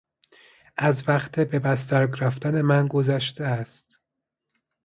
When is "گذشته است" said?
2.87-3.99